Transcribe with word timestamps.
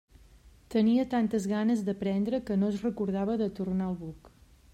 Tenia 0.75 1.03
tantes 1.11 1.45
ganes 1.51 1.83
d'aprendre 1.91 2.41
que 2.49 2.59
no 2.63 2.71
es 2.75 2.83
recordava 2.87 3.37
de 3.45 3.53
tornar 3.61 3.89
al 3.93 3.99
buc. 4.05 4.35